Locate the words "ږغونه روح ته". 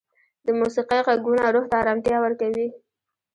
1.19-1.75